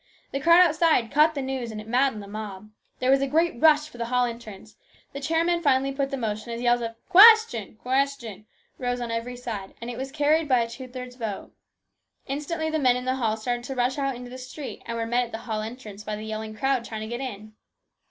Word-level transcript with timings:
The 0.31 0.39
crowd 0.39 0.65
outside 0.67 1.11
caught 1.11 1.35
the 1.35 1.43
news 1.43 1.71
and 1.71 1.79
it 1.79 1.87
maddened 1.87 2.23
the 2.23 2.27
mob. 2.27 2.71
There 2.97 3.11
was 3.11 3.21
a 3.21 3.27
great 3.27 3.61
rush 3.61 3.87
for 3.87 3.99
the 3.99 4.07
hall 4.07 4.25
entrance. 4.25 4.75
The 5.13 5.19
chairman 5.19 5.61
finally 5.61 5.91
put 5.91 6.09
the 6.09 6.17
motion 6.17 6.51
as 6.51 6.59
yells 6.59 6.81
of" 6.81 6.95
Question!"" 7.11 7.75
Question!" 7.83 8.47
rose 8.79 8.99
on 8.99 9.11
every 9.11 9.37
side, 9.37 9.75
and 9.79 9.91
it 9.91 9.99
was 9.99 10.11
carried 10.11 10.47
by 10.49 10.61
a 10.61 10.67
two 10.67 10.87
thirds 10.87 11.17
vote. 11.17 11.51
Instantly 12.25 12.71
the 12.71 12.79
men 12.79 12.97
in 12.97 13.05
the 13.05 13.17
hall 13.17 13.37
started 13.37 13.63
to 13.65 13.75
rush 13.75 13.99
out 13.99 14.15
into 14.15 14.31
the 14.31 14.39
street, 14.39 14.81
and 14.87 14.97
were 14.97 15.05
met 15.05 15.25
at 15.25 15.31
the 15.31 15.37
hall 15.45 15.61
entrance 15.61 16.03
by 16.03 16.15
the 16.15 16.23
yelling 16.25 16.55
crowd 16.55 16.83
trying 16.83 17.01
to 17.01 17.07
get 17.17 17.21
in. 17.21 17.53